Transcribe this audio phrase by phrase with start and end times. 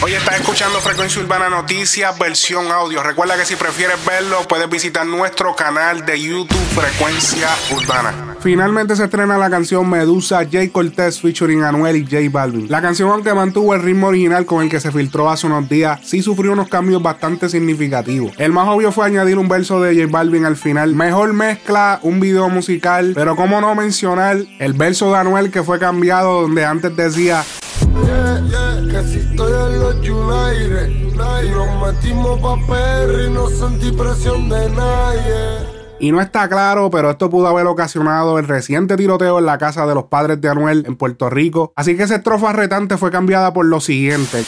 [0.00, 3.02] Hoy estás escuchando Frecuencia Urbana Noticias, versión audio.
[3.02, 8.36] Recuerda que si prefieres verlo, puedes visitar nuestro canal de YouTube Frecuencia Urbana.
[8.40, 10.70] Finalmente se estrena la canción Medusa J.
[10.70, 12.70] Cortez featuring Anuel y J Balvin.
[12.70, 15.98] La canción, aunque mantuvo el ritmo original con el que se filtró hace unos días,
[16.04, 18.30] sí sufrió unos cambios bastante significativos.
[18.38, 20.94] El más obvio fue añadir un verso de J Balvin al final.
[20.94, 25.80] Mejor mezcla, un video musical, pero cómo no mencionar el verso de Anuel que fue
[25.80, 27.44] cambiado donde antes decía
[27.80, 31.08] Yeah, yeah, que si estoy en los United,
[31.44, 35.78] y nos metimos pa' Perry, no sentí presión de nadie.
[36.00, 39.84] Y no está claro, pero esto pudo haber ocasionado el reciente tiroteo en la casa
[39.84, 41.72] de los padres de Anuel en Puerto Rico.
[41.74, 44.44] Así que esa estrofa retante fue cambiada por lo siguiente.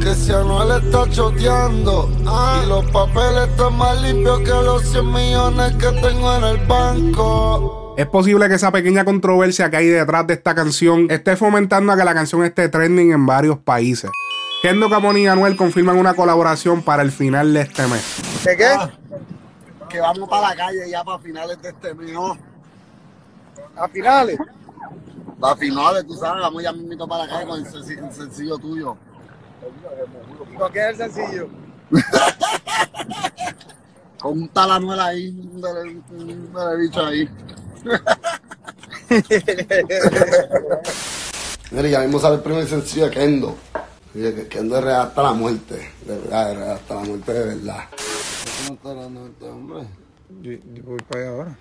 [0.00, 5.72] Que si Anuel está choteando y los papeles están más limpios que los 100 millones
[5.76, 7.81] que tengo en el banco.
[7.96, 11.96] Es posible que esa pequeña controversia que hay detrás de esta canción esté fomentando a
[11.96, 14.10] que la canción esté trending en varios países.
[14.62, 18.22] Kendo Capone y Anuel confirman una colaboración para el final de este mes.
[18.44, 18.66] ¿De qué?
[18.66, 18.90] Ah,
[19.90, 22.38] que vamos para la calle ya para finales de este mes, ¿no?
[23.76, 24.38] ¿A finales?
[25.38, 28.58] Para finales, tú sabes, vamos ya mismito para la calle con el sencillo, el sencillo
[28.58, 28.96] tuyo.
[30.52, 31.48] ¿Y con qué es el sencillo?
[34.20, 37.28] Con un tal Anuel ahí, un dele- un dele bicho ahí.
[41.70, 43.56] Mira, ya mismo sale el primer sencillo de Kendo.
[44.48, 45.90] Kendo es real hasta la muerte.
[46.06, 47.84] De verdad, es real hasta la muerte de verdad.
[48.62, 49.86] ¿Cómo está hablando este hombre?
[50.42, 51.58] Yo, yo voy para allá ahora.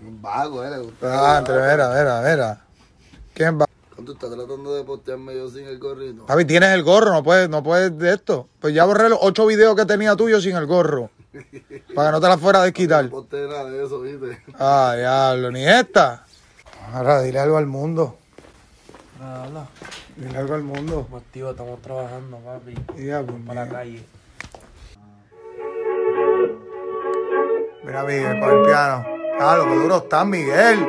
[0.00, 1.34] Un vago, eh, le gusta.
[1.34, 2.64] Ah, entre, mira, mira, mira.
[3.34, 3.66] ¿Quién va?
[4.04, 6.26] ¿Tú estás tratando de postearme yo sin el gorrito?
[6.26, 8.48] Javi, tienes el gorro, no puedes, no puedes de esto.
[8.60, 11.10] Pues ya borré los ocho videos que tenía tuyo sin el gorro.
[11.94, 13.04] Para que no te la fuera a desquitar.
[13.04, 14.42] No posteé nada de eso, ¿viste?
[14.58, 16.24] Ah, diablo, ni esta.
[16.92, 18.16] Ahora, dile algo al mundo.
[19.20, 19.66] Nada,
[20.16, 21.00] Dile algo al mundo.
[21.00, 22.74] estamos activos, estamos trabajando, papi.
[22.96, 23.78] Diablo, Para la mira.
[23.78, 24.04] calle.
[27.84, 29.04] Mira, Miguel, con el piano.
[29.38, 30.86] Ah, lo que duro está, Miguel.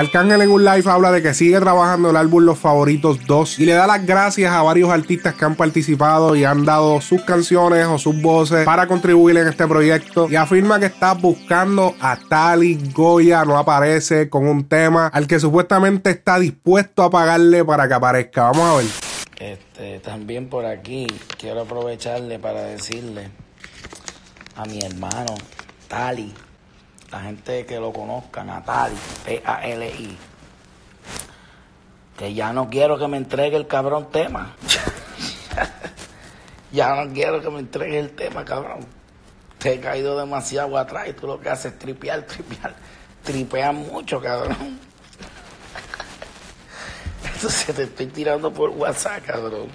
[0.00, 3.66] Arcángel en un live habla de que sigue trabajando el álbum Los Favoritos 2 y
[3.66, 7.86] le da las gracias a varios artistas que han participado y han dado sus canciones
[7.86, 12.78] o sus voces para contribuir en este proyecto y afirma que está buscando a Tali
[12.94, 17.92] Goya, no aparece con un tema al que supuestamente está dispuesto a pagarle para que
[17.92, 18.44] aparezca.
[18.44, 18.86] Vamos a ver.
[19.38, 23.28] Este, también por aquí quiero aprovecharle para decirle
[24.56, 25.34] a mi hermano
[25.88, 26.32] Tali,
[27.10, 30.18] la gente que lo conozcan, a Tali, T-A-L-I,
[32.16, 34.54] que ya no quiero que me entregue el cabrón tema.
[36.72, 38.86] ya no quiero que me entregue el tema, cabrón.
[39.58, 42.74] Te he caído demasiado atrás y tú lo que haces es tripear, tripear.
[43.24, 44.56] Tripeas mucho, cabrón.
[47.34, 49.68] Entonces te estoy tirando por WhatsApp, cabrón.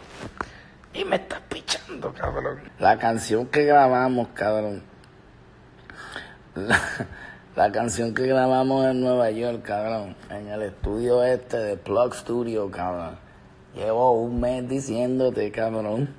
[0.93, 2.61] Y me estás pichando, cabrón.
[2.79, 4.94] La canción que grabamos, cabrón.
[6.55, 6.79] La,
[7.57, 10.15] la canción que grabamos en Nueva York, cabrón.
[10.29, 13.17] En el estudio este de Plug Studio, cabrón.
[13.75, 16.13] Llevo un mes diciéndote, cabrón.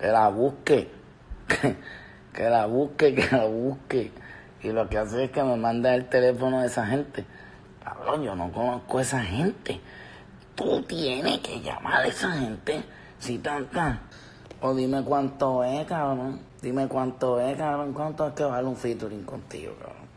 [0.00, 0.90] Que la busque.
[2.32, 4.12] Que, la busque, que la busque.
[4.62, 7.24] Y lo que hace es que me manda el teléfono de esa gente.
[7.82, 9.80] Cabrón, yo no conozco a esa gente.
[10.54, 12.84] Tú tienes que llamar a esa gente.
[13.18, 14.02] Si tanta.
[14.60, 16.40] O dime cuánto es, cabrón.
[16.60, 17.92] Dime cuánto es, cabrón.
[17.92, 20.08] ¿Cuánto es que vale un featuring contigo, cabrón?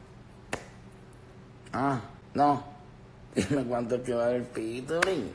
[1.73, 2.01] Ah,
[2.33, 2.63] no.
[3.35, 5.31] Dime cuánto es que vale el featuring.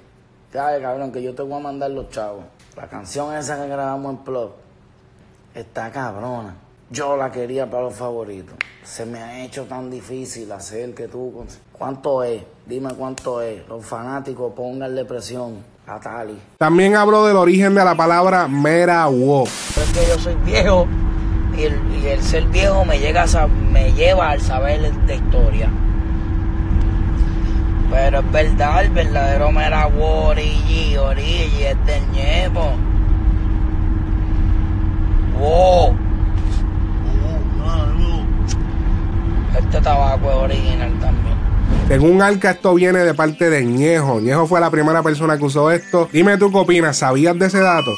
[0.53, 1.13] ¿Sabes, cabrón?
[1.13, 2.45] Que yo te voy a mandar los chavos.
[2.77, 4.51] La canción esa que grabamos en Plug
[5.55, 6.57] está cabrona.
[6.91, 8.55] Yo la quería para los favoritos.
[8.85, 11.45] Se me ha hecho tan difícil hacer que tú...
[11.73, 12.43] ¿Cuánto es?
[12.67, 13.67] Dime cuánto es.
[13.69, 15.76] Los fanáticos pónganle presión
[16.59, 19.45] También habló del origen de la palabra Mera Wo.
[19.45, 20.89] es que yo soy viejo
[21.57, 25.71] y el, y el ser viejo me llega a me lleva al saber de historia.
[27.91, 32.73] Pero es verdad, el verdadero Mera Origi, Origi es del Ñepo.
[35.39, 35.97] Wow.
[39.57, 41.36] Este tabaco es original también.
[41.89, 44.21] Según Alca, esto viene de parte de Ñejo.
[44.21, 46.09] Ñejo fue la primera persona que usó esto.
[46.13, 47.93] Dime tú qué opinas, ¿sabías de ese dato?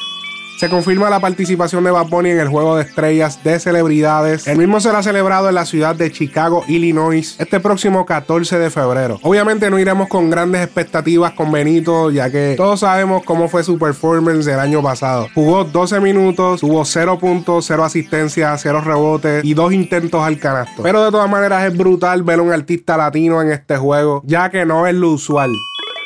[0.58, 4.48] Se confirma la participación de Bad en el juego de estrellas de celebridades.
[4.48, 9.20] El mismo será celebrado en la ciudad de Chicago, Illinois, este próximo 14 de febrero.
[9.22, 13.78] Obviamente no iremos con grandes expectativas con Benito, ya que todos sabemos cómo fue su
[13.78, 15.28] performance el año pasado.
[15.32, 20.82] Jugó 12 minutos, tuvo 0 puntos, 0 asistencias, 0 rebotes y 2 intentos al canasto.
[20.82, 24.50] Pero de todas maneras es brutal ver a un artista latino en este juego, ya
[24.50, 25.52] que no es lo usual.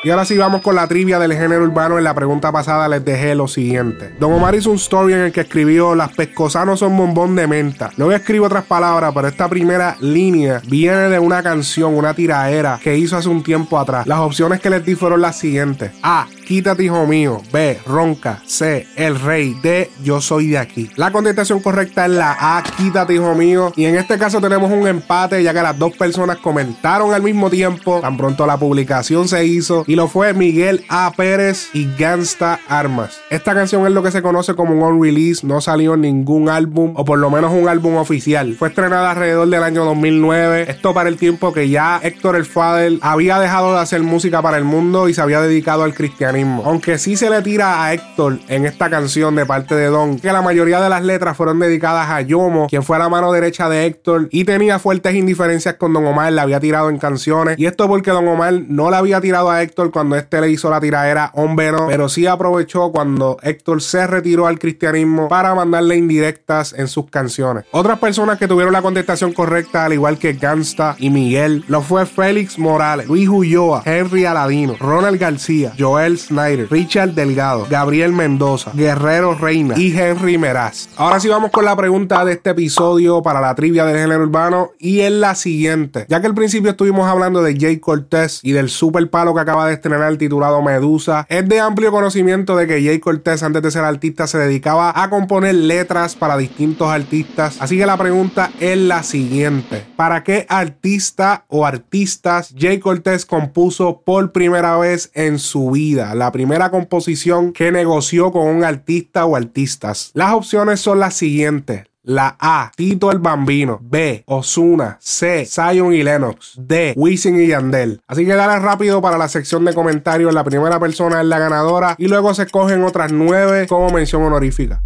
[0.05, 1.97] Y ahora sí vamos con la trivia del género urbano.
[1.97, 4.13] En la pregunta pasada les dejé lo siguiente.
[4.19, 7.93] Don Omar hizo un story en el que escribió Las pescosanos son bombón de menta.
[7.97, 12.99] Luego escribo otras palabras, pero esta primera línea viene de una canción, una tiraera que
[12.99, 14.05] hizo hace un tiempo atrás.
[14.09, 15.93] Las opciones que les di fueron las siguientes.
[16.03, 16.27] A.
[16.53, 17.41] Quítate, hijo mío.
[17.51, 17.79] B.
[17.87, 18.43] Ronca.
[18.45, 18.87] C.
[18.95, 19.57] El rey.
[19.63, 19.91] D.
[20.05, 20.91] Yo soy de aquí.
[20.97, 22.63] La contestación correcta es la A.
[22.63, 23.73] Quítate, hijo mío.
[23.75, 27.49] Y en este caso tenemos un empate, ya que las dos personas comentaron al mismo
[27.49, 28.01] tiempo.
[28.03, 29.85] Tan pronto la publicación se hizo.
[29.87, 31.15] Y lo fue Miguel A.
[31.17, 33.19] Pérez y Gangsta Armas.
[33.31, 35.47] Esta canción es lo que se conoce como un on-release.
[35.47, 38.57] No salió en ningún álbum, o por lo menos un álbum oficial.
[38.59, 40.67] Fue estrenada alrededor del año 2009.
[40.69, 44.59] Esto para el tiempo que ya Héctor el Fadel había dejado de hacer música para
[44.59, 48.39] el mundo y se había dedicado al cristianismo aunque sí se le tira a Héctor
[48.49, 52.09] en esta canción de parte de Don, que la mayoría de las letras fueron dedicadas
[52.11, 56.05] a Yomo, quien fue la mano derecha de Héctor y tenía fuertes indiferencias con Don
[56.07, 57.59] Omar, le había tirado en canciones.
[57.59, 60.71] Y esto porque Don Omar no le había tirado a Héctor cuando este le hizo
[60.71, 65.97] la tiradera Hombre no, pero sí aprovechó cuando Héctor se retiró al cristianismo para mandarle
[65.97, 67.65] indirectas en sus canciones.
[67.71, 72.07] Otras personas que tuvieron la contestación correcta, al igual que Gangsta y Miguel, lo fue
[72.07, 79.35] Félix Morales, Luis Ulloa, Henry Aladino, Ronald García, Joel Snyder, Richard Delgado, Gabriel Mendoza, Guerrero
[79.35, 80.89] Reina y Henry Meraz.
[80.97, 84.71] Ahora sí vamos con la pregunta de este episodio para la trivia del género urbano
[84.79, 86.07] y es la siguiente.
[86.09, 89.67] Ya que al principio estuvimos hablando de Jay Cortez y del super palo que acaba
[89.67, 93.85] de estrenar titulado Medusa, es de amplio conocimiento de que Jay Cortez antes de ser
[93.85, 97.57] artista se dedicaba a componer letras para distintos artistas.
[97.61, 99.85] Así que la pregunta es la siguiente.
[99.97, 106.12] ¿Para qué artista o artistas Jay Cortez compuso por primera vez en su vida?
[106.15, 110.11] La primera composición que negoció con un artista o artistas.
[110.15, 111.85] Las opciones son las siguientes.
[112.05, 113.79] La A, Tito el Bambino.
[113.81, 114.99] B, Osuna.
[115.01, 116.55] C, Zion y Lennox.
[116.57, 118.01] D, Wisin y Yandel.
[118.09, 120.35] Así que dale rápido para la sección de comentarios.
[120.35, 124.83] La primera persona es la ganadora y luego se cogen otras nueve como mención honorífica.